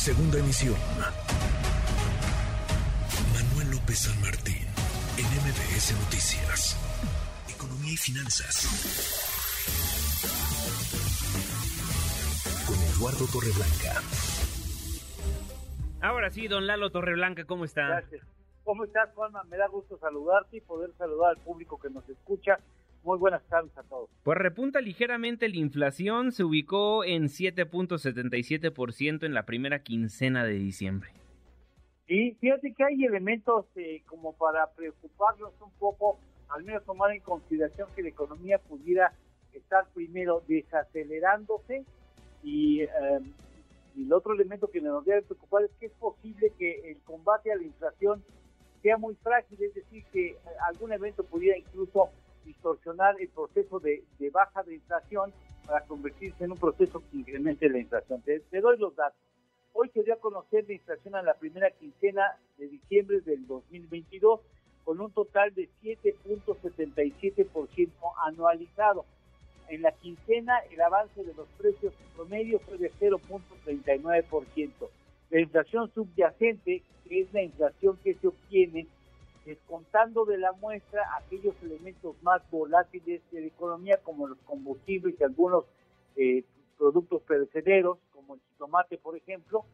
Segunda 0.00 0.38
emisión. 0.38 0.76
Manuel 3.34 3.70
López 3.72 3.98
San 3.98 4.18
Martín, 4.22 4.64
en 5.18 5.26
MBS 5.26 5.92
Noticias. 5.92 6.74
Economía 7.54 7.92
y 7.92 7.96
finanzas. 7.98 8.64
Con 12.66 12.76
Eduardo 12.76 13.26
Torreblanca. 13.30 14.00
Ahora 16.00 16.30
sí, 16.30 16.48
don 16.48 16.66
Lalo 16.66 16.88
Torreblanca, 16.88 17.44
¿cómo 17.44 17.66
está? 17.66 17.86
Gracias. 17.86 18.26
¿Cómo 18.64 18.84
estás, 18.84 19.10
Juanma? 19.14 19.44
Me 19.50 19.58
da 19.58 19.68
gusto 19.68 19.98
saludarte 19.98 20.56
y 20.56 20.60
poder 20.62 20.94
saludar 20.96 21.36
al 21.36 21.44
público 21.44 21.78
que 21.78 21.90
nos 21.90 22.08
escucha. 22.08 22.58
Muy 23.02 23.18
buenas 23.18 23.42
tardes 23.48 23.76
a 23.78 23.82
todos. 23.84 24.10
Pues 24.22 24.36
repunta 24.36 24.80
ligeramente 24.80 25.48
la 25.48 25.56
inflación, 25.56 26.32
se 26.32 26.44
ubicó 26.44 27.04
en 27.04 27.24
7.77% 27.24 29.24
en 29.24 29.34
la 29.34 29.46
primera 29.46 29.82
quincena 29.82 30.44
de 30.44 30.52
diciembre. 30.52 31.10
Sí, 32.06 32.36
fíjate 32.40 32.74
que 32.74 32.84
hay 32.84 33.04
elementos 33.04 33.66
eh, 33.76 34.02
como 34.06 34.34
para 34.34 34.66
preocuparnos 34.72 35.52
un 35.60 35.70
poco, 35.78 36.18
al 36.48 36.64
menos 36.64 36.84
tomar 36.84 37.12
en 37.12 37.20
consideración 37.20 37.88
que 37.94 38.02
la 38.02 38.08
economía 38.08 38.58
pudiera 38.58 39.12
estar 39.52 39.86
primero 39.94 40.42
desacelerándose 40.46 41.84
y, 42.42 42.82
eh, 42.82 42.88
y 43.94 44.04
el 44.04 44.12
otro 44.12 44.34
elemento 44.34 44.70
que 44.70 44.80
nos 44.80 45.04
debe 45.04 45.22
preocupar 45.22 45.64
es 45.64 45.70
que 45.78 45.86
es 45.86 45.92
posible 45.92 46.52
que 46.58 46.90
el 46.90 46.98
combate 47.02 47.52
a 47.52 47.56
la 47.56 47.62
inflación 47.62 48.22
sea 48.82 48.96
muy 48.96 49.14
frágil, 49.16 49.62
es 49.62 49.74
decir, 49.74 50.04
que 50.12 50.36
algún 50.66 50.92
evento 50.92 51.24
pudiera 51.24 51.56
incluso 51.56 52.10
el 53.18 53.28
proceso 53.28 53.80
de, 53.80 54.04
de 54.18 54.30
baja 54.30 54.62
de 54.62 54.74
inflación 54.74 55.32
para 55.66 55.84
convertirse 55.86 56.44
en 56.44 56.52
un 56.52 56.58
proceso 56.58 57.00
que 57.00 57.16
incremente 57.16 57.68
la 57.68 57.78
inflación. 57.78 58.20
Te, 58.22 58.40
te 58.40 58.60
doy 58.60 58.78
los 58.78 58.94
datos. 58.94 59.18
Hoy 59.72 59.88
se 59.90 60.02
dio 60.02 60.14
a 60.14 60.18
conocer 60.18 60.64
la 60.66 60.72
inflación 60.74 61.14
a 61.14 61.22
la 61.22 61.34
primera 61.34 61.70
quincena 61.70 62.36
de 62.58 62.66
diciembre 62.68 63.20
del 63.20 63.46
2022 63.46 64.40
con 64.84 65.00
un 65.00 65.12
total 65.12 65.54
de 65.54 65.70
7.77% 65.82 67.90
anualizado. 68.26 69.06
En 69.68 69.82
la 69.82 69.92
quincena 69.92 70.58
el 70.70 70.80
avance 70.80 71.22
de 71.22 71.34
los 71.34 71.46
precios 71.56 71.94
promedio 72.16 72.58
fue 72.60 72.78
de 72.78 72.90
0.39%. 72.92 74.70
La 75.30 75.40
inflación 75.40 75.92
subyacente, 75.94 76.82
que 77.08 77.20
es 77.20 77.32
la 77.32 77.42
inflación 77.42 77.96
que 78.02 78.14
se 78.14 78.26
obtiene 78.26 78.88
descontando 80.00 80.24
de 80.24 80.38
la 80.38 80.52
muestra 80.52 81.02
aquellos 81.18 81.54
elementos 81.62 82.16
más 82.22 82.42
volátiles 82.50 83.20
de 83.30 83.40
la 83.40 83.46
economía 83.46 83.98
como 84.02 84.26
los 84.28 84.38
combustibles 84.38 85.14
y 85.18 85.24
algunos 85.24 85.64
eh, 86.16 86.44
productos 86.78 87.22
perecederos, 87.22 87.98
como 88.12 88.34
el 88.34 88.40
jitomate, 88.40 88.98
por 88.98 89.16
ejemplo, 89.16 89.64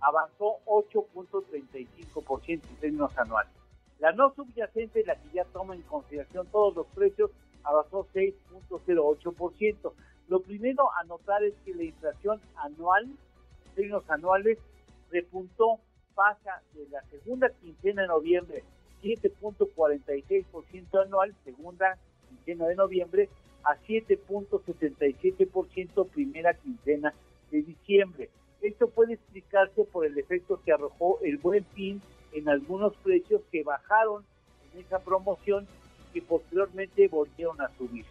avanzó 0.00 0.58
8.35% 0.66 2.48
en 2.48 2.60
términos 2.80 3.16
anuales. 3.16 3.52
La 3.98 4.12
no 4.12 4.34
subyacente, 4.34 5.04
la 5.04 5.16
que 5.16 5.30
ya 5.34 5.44
toma 5.46 5.74
en 5.74 5.82
consideración 5.82 6.46
todos 6.48 6.74
los 6.74 6.86
precios, 6.88 7.30
avanzó 7.62 8.06
6.08%. 8.14 9.92
Lo 10.28 10.40
primero 10.40 10.90
a 10.92 11.04
notar 11.04 11.42
es 11.44 11.54
que 11.64 11.74
la 11.74 11.84
inflación 11.84 12.40
anual, 12.56 13.04
en 13.04 13.74
términos 13.74 14.08
anuales, 14.08 14.58
repuntó, 15.10 15.80
pasa 16.14 16.62
de 16.74 16.88
la 16.88 17.02
segunda 17.04 17.48
quincena 17.60 18.02
de 18.02 18.08
noviembre 18.08 18.64
7.46% 19.02 21.04
anual, 21.04 21.34
segunda 21.44 21.98
quincena 22.28 22.66
de 22.66 22.76
noviembre, 22.76 23.28
a 23.64 23.76
7.77% 23.76 26.08
primera 26.08 26.54
quincena 26.54 27.12
de 27.50 27.62
diciembre. 27.62 28.30
Esto 28.62 28.88
puede 28.88 29.14
explicarse 29.14 29.84
por 29.84 30.06
el 30.06 30.16
efecto 30.18 30.60
que 30.64 30.72
arrojó 30.72 31.18
el 31.22 31.38
buen 31.38 31.64
fin 31.66 32.02
en 32.32 32.48
algunos 32.48 32.94
precios 32.96 33.42
que 33.50 33.62
bajaron 33.62 34.24
en 34.72 34.80
esa 34.80 34.98
promoción 35.00 35.66
y 36.10 36.14
que 36.14 36.22
posteriormente 36.22 37.08
volvieron 37.08 37.60
a 37.60 37.68
subir. 37.76 38.06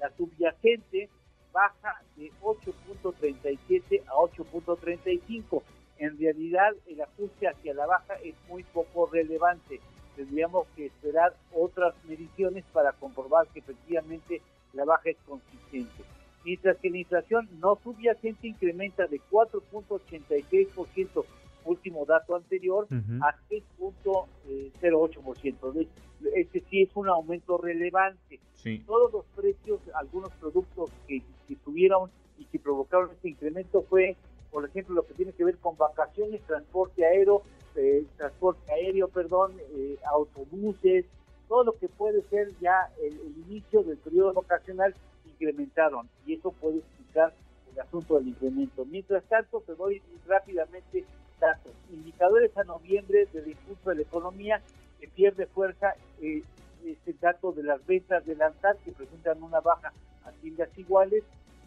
La 0.00 0.10
subyacente 0.16 1.08
baja 1.52 2.02
de 2.16 2.30
8.37 2.42 4.02
a 4.06 4.14
8.35. 4.14 5.62
En 5.98 6.18
realidad 6.18 6.72
el 6.88 7.00
ajuste 7.00 7.46
hacia 7.46 7.74
la 7.74 7.86
baja 7.86 8.14
es 8.24 8.34
muy 8.48 8.64
poco 8.64 9.06
relevante 9.06 9.80
tendríamos 10.16 10.66
que 10.76 10.86
esperar 10.86 11.34
otras 11.54 11.94
mediciones 12.08 12.64
para 12.72 12.92
comprobar 12.92 13.46
que 13.48 13.58
efectivamente 13.60 14.40
la 14.72 14.84
baja 14.84 15.10
es 15.10 15.16
consistente. 15.26 16.04
Mientras 16.44 16.76
que 16.78 16.90
la 16.90 16.98
inflación 16.98 17.48
no 17.60 17.78
subyacente 17.82 18.46
incrementa 18.48 19.06
de 19.06 19.20
4.86%, 19.30 21.24
último 21.64 22.04
dato 22.04 22.36
anterior, 22.36 22.86
a 23.20 23.34
6.08%. 23.48 25.86
Este 26.34 26.62
sí 26.68 26.82
es 26.82 26.90
un 26.94 27.08
aumento 27.08 27.56
relevante. 27.58 28.40
Todos 28.86 29.12
los 29.12 29.24
precios, 29.36 29.80
algunos 29.94 30.32
productos 30.34 30.90
que, 31.06 31.22
que 31.48 31.56
tuvieron 31.56 32.10
y 32.38 32.44
que 32.46 32.58
provocaron 32.58 33.10
este 33.12 33.28
incremento 33.30 33.82
fue, 33.82 34.16
por 34.50 34.64
ejemplo, 34.64 34.94
lo 34.94 35.06
que 35.06 35.12
tiene 35.14 35.32
que 35.32 35.44
ver 35.44 35.58
con 35.58 35.76
vacaciones, 35.76 36.40
transporte 36.42 37.04
aéreo, 37.04 37.41
aéreo, 38.92 39.08
perdón, 39.08 39.52
eh, 39.74 39.96
autobuses, 40.04 41.06
todo 41.48 41.64
lo 41.64 41.72
que 41.78 41.88
puede 41.88 42.22
ser 42.28 42.48
ya 42.60 42.90
el, 43.02 43.18
inicio 43.48 43.82
del 43.82 43.98
periodo 43.98 44.32
vocacional 44.32 44.94
incrementaron 45.26 46.08
y 46.26 46.34
eso 46.34 46.52
puede 46.52 46.78
explicar 46.78 47.34
el 47.72 47.80
asunto 47.80 48.18
del 48.18 48.28
incremento. 48.28 48.84
Mientras 48.84 49.24
tanto, 49.24 49.60
te 49.60 49.74
doy 49.74 50.00
rápidamente 50.26 51.04
datos. 51.40 51.72
Indicadores 51.90 52.56
a 52.56 52.64
noviembre 52.64 53.26
del 53.32 53.48
impulso 53.48 53.90
de 53.90 53.96
la 53.96 54.02
economía 54.02 54.62
que 55.00 55.08
pierde 55.08 55.46
fuerza 55.46 55.94
eh, 56.20 56.42
este 56.84 57.14
dato 57.20 57.52
de 57.52 57.62
las 57.62 57.84
ventas 57.86 58.24
de 58.26 58.36
lanzar 58.36 58.76
que 58.78 58.92
presentan 58.92 59.42
una 59.42 59.60
baja 59.60 59.92
a 60.24 60.32
tiendas 60.32 60.68
iguales, 60.76 61.24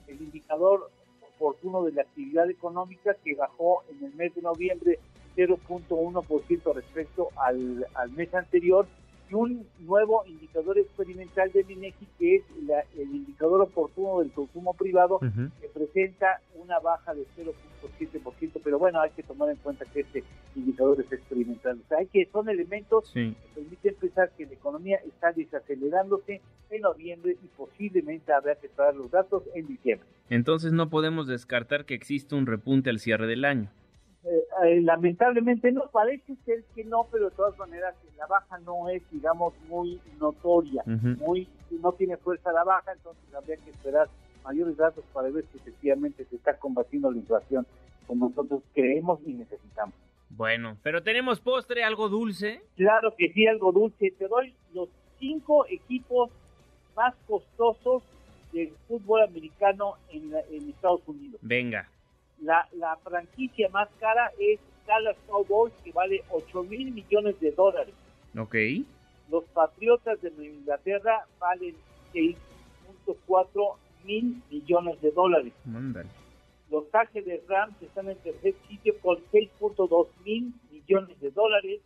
el 0.08 0.22
indicador 0.22 0.90
oportuno 1.36 1.84
de 1.84 1.92
la 1.92 2.04
actividad 2.04 2.50
económica 2.50 3.14
que 3.24 3.36
bajó 3.36 3.84
en 3.90 4.06
el 4.06 4.14
mes 4.16 4.34
de 4.36 4.42
noviembre 4.42 5.00
0.1% 5.36 6.74
respecto 6.74 7.30
al, 7.36 7.86
al 7.94 8.12
mes 8.12 8.34
anterior 8.34 8.88
y 9.30 9.34
un 9.34 9.66
nuevo 9.80 10.24
indicador 10.28 10.78
experimental 10.78 11.52
del 11.52 11.70
INEGI 11.70 12.08
que 12.20 12.36
es 12.36 12.44
el 12.96 13.16
indicador 13.16 13.62
oportuno 13.62 14.20
del 14.20 14.32
consumo 14.32 14.74
privado 14.74 15.20
que 15.20 15.68
presenta 15.74 16.42
una 16.56 16.80
baja 16.80 17.14
de 17.14 17.26
0.7%, 17.38 18.62
pero 18.64 18.80
bueno, 18.80 19.00
hay 19.02 19.12
que 19.12 19.24
tomar 19.24 19.50
en 19.50 19.58
cuenta 19.58 19.86
que 19.86 20.02
este 20.02 20.24
indicador 20.56 21.00
es 21.00 21.12
experimental. 21.12 21.80
O 21.84 21.88
sea, 21.88 22.00
hay 22.00 22.08
que 22.08 22.28
son 22.32 22.50
elementos 22.50 23.12
que 23.12 23.36
permiten 23.54 23.96
pensar 23.96 24.32
que 24.38 24.46
la 24.46 24.54
economía 24.54 24.98
está 25.06 25.32
desacelerándose 25.32 26.42
en 26.70 26.82
noviembre 26.82 27.38
y 27.44 27.48
posiblemente 27.58 28.32
habrá 28.32 28.56
que 28.56 28.68
esperar 28.68 28.96
los 28.96 29.12
datos 29.12 29.44
en 29.54 29.68
diciembre. 29.68 30.08
Entonces 30.30 30.74
no 30.74 30.90
podemos 30.90 31.28
descartar 31.28 31.86
que 31.86 31.94
existe 31.94 32.36
un 32.36 32.46
repunte 32.46 32.90
al 32.90 33.00
cierre 33.00 33.28
del 33.28 33.46
año. 33.46 33.72
Eh, 34.64 34.82
lamentablemente 34.82 35.72
no, 35.72 35.88
parece 35.92 36.36
ser 36.46 36.64
que 36.74 36.86
no, 36.86 37.08
pero 37.12 37.30
de 37.30 37.36
todas 37.36 37.58
maneras 37.58 37.94
la 38.18 38.26
baja 38.26 38.58
no 38.60 38.88
es, 38.90 39.04
digamos, 39.12 39.54
muy 39.68 40.00
notoria, 40.20 40.82
muy 40.86 41.48
no 41.82 41.92
tiene 41.92 42.16
fuerza 42.16 42.54
la 42.54 42.64
baja, 42.64 42.94
entonces 42.94 43.24
habría 43.34 43.58
que 43.58 43.72
esperar 43.72 44.08
mayores 44.46 44.78
datos 44.78 45.04
para 45.12 45.30
ver 45.30 45.44
si 45.52 45.58
efectivamente 45.58 46.26
se 46.26 46.38
está 46.38 46.58
combatiendo 46.58 47.12
la 47.12 47.18
inflación 47.18 47.68
como 48.08 48.30
nosotros 48.30 48.62
creemos 48.74 49.20
y 49.26 49.34
necesitamos. 49.34 49.96
Bueno, 50.30 50.78
pero 50.84 51.04
tenemos 51.04 51.40
postre, 51.40 51.84
algo 51.84 52.08
dulce. 52.08 52.62
Claro 52.76 53.14
que 53.18 53.32
sí, 53.34 53.48
algo 53.48 53.72
dulce. 53.72 54.12
Te 54.12 54.28
doy 54.28 54.54
los 54.74 54.90
cinco 55.20 55.66
equipos 55.68 56.30
más 56.96 57.14
costosos 57.28 58.04
del 58.54 58.70
fútbol 58.88 59.24
americano 59.24 59.96
en, 60.12 60.32
en 60.52 60.70
Estados 60.70 61.02
Unidos. 61.08 61.40
Venga. 61.42 61.90
La, 62.42 62.68
la 62.74 62.98
franquicia 62.98 63.70
más 63.70 63.90
cara 64.00 64.32
es 64.40 64.60
Dallas 64.86 65.18
Cowboys, 65.28 65.74
que 65.84 65.92
vale 65.92 66.24
8 66.30 66.64
mil 66.64 66.92
millones 66.92 67.40
de 67.40 67.52
dólares. 67.52 67.94
Ok. 68.38 68.56
Los 69.30 69.44
Patriotas 69.46 70.22
de 70.22 70.30
Inglaterra 70.46 71.26
valen 71.40 71.76
6.4 72.14 73.76
mil 74.06 74.42
millones 74.52 75.02
de 75.02 75.12
dólares. 75.12 75.54
Los 76.70 76.84
Ángeles 76.94 77.42
Rams 77.48 77.82
están 77.82 78.10
en 78.10 78.18
tercer 78.18 78.56
sitio 78.68 78.96
con 79.02 79.18
6.2 79.32 80.08
mil 80.24 80.54
millones 80.72 81.20
de 81.20 81.32
dólares. 81.32 81.82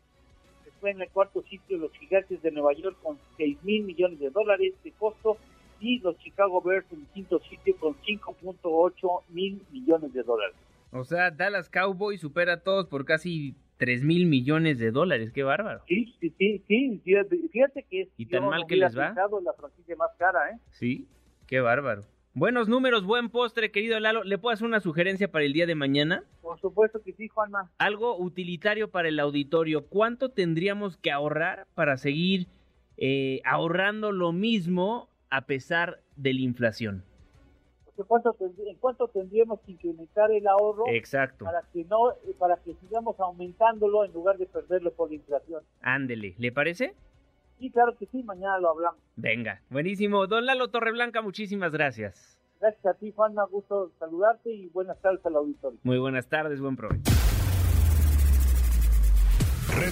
Después 0.65 0.95
en 0.95 1.01
el 1.01 1.09
cuarto 1.09 1.41
sitio 1.44 1.77
los 1.77 1.91
Gigantes 1.94 2.41
de 2.41 2.51
Nueva 2.51 2.73
York 2.73 2.97
con 3.01 3.18
6 3.38 3.63
mil 3.63 3.83
millones 3.83 4.19
de 4.19 4.29
dólares 4.29 4.73
de 4.83 4.91
costo 4.91 5.38
y 5.79 5.99
los 5.99 6.17
Chicago 6.19 6.61
Bears 6.61 6.85
en 6.91 7.05
quinto 7.13 7.39
sitio 7.49 7.75
con 7.77 7.95
5.8 8.01 9.23
mil 9.29 9.61
millones 9.71 10.13
de 10.13 10.23
dólares. 10.23 10.55
O 10.91 11.03
sea, 11.03 11.31
Dallas 11.31 11.69
Cowboys 11.69 12.21
supera 12.21 12.53
a 12.53 12.59
todos 12.61 12.87
por 12.87 13.05
casi 13.05 13.55
3 13.77 14.03
mil 14.03 14.25
millones 14.25 14.77
de 14.79 14.91
dólares, 14.91 15.31
qué 15.31 15.43
bárbaro. 15.43 15.81
Sí, 15.87 16.13
sí, 16.19 16.33
sí, 16.37 16.63
sí 16.67 17.01
fíjate, 17.03 17.85
que 17.89 18.01
es 18.01 18.09
¿Y 18.17 18.25
tan 18.25 18.45
mal 18.45 18.65
que 18.67 18.75
les 18.75 18.97
va? 18.97 19.13
la 19.13 19.53
franquicia 19.53 19.95
más 19.95 20.11
cara, 20.17 20.51
¿eh? 20.51 20.59
Sí, 20.71 21.07
qué 21.47 21.61
bárbaro. 21.61 22.03
Buenos 22.33 22.69
números, 22.69 23.05
buen 23.05 23.29
postre, 23.29 23.71
querido 23.71 23.99
Lalo. 23.99 24.23
¿Le 24.23 24.37
puedo 24.37 24.53
hacer 24.53 24.67
una 24.67 24.79
sugerencia 24.79 25.31
para 25.31 25.45
el 25.45 25.53
día 25.53 25.65
de 25.65 25.75
mañana? 25.75 26.23
Por 26.41 26.59
supuesto 26.59 27.01
que 27.01 27.13
sí, 27.13 27.27
Juanma. 27.27 27.71
Algo 27.79 28.17
utilitario 28.17 28.91
para 28.91 29.09
el 29.09 29.19
auditorio. 29.19 29.87
¿Cuánto 29.87 30.29
tendríamos 30.29 30.95
que 30.97 31.11
ahorrar 31.11 31.67
para 31.73 31.97
seguir 31.97 32.47
eh, 32.97 33.41
ahorrando 33.45 34.11
lo 34.11 34.31
mismo 34.31 35.08
a 35.29 35.41
pesar 35.45 36.01
de 36.15 36.33
la 36.33 36.41
inflación? 36.41 37.03
¿En 37.97 38.05
cuánto 38.79 39.07
tendríamos 39.09 39.59
que 39.61 39.73
incrementar 39.73 40.31
el 40.31 40.47
ahorro? 40.47 40.85
Exacto. 40.87 41.43
Para 41.43 41.63
que 41.73 41.83
no, 41.83 42.13
para 42.37 42.55
que 42.57 42.73
sigamos 42.75 43.19
aumentándolo 43.19 44.05
en 44.05 44.13
lugar 44.13 44.37
de 44.37 44.45
perderlo 44.45 44.93
por 44.93 45.09
la 45.09 45.15
inflación. 45.15 45.63
Ándele, 45.81 46.33
¿le 46.37 46.51
parece? 46.53 46.95
Sí, 47.57 47.69
claro 47.69 47.97
que 47.97 48.05
sí, 48.05 48.23
mañana 48.23 48.57
lo 48.59 48.69
hablamos. 48.69 49.01
Venga, 49.17 49.61
buenísimo. 49.69 50.27
Don 50.27 50.45
Lalo 50.45 50.69
Torreblanca, 50.69 51.21
muchísimas 51.21 51.73
gracias. 51.73 52.39
Gracias 52.61 52.85
a 52.85 52.93
ti, 52.93 53.11
Juan, 53.13 53.33
me 53.35 53.45
gusto 53.47 53.91
saludarte 53.99 54.49
y 54.49 54.67
buenas 54.69 54.97
tardes 55.01 55.25
al 55.25 55.35
auditorio. 55.35 55.79
Muy 55.83 55.97
buenas 55.97 56.27
tardes, 56.29 56.61
buen 56.61 56.77
provecho. 56.77 57.11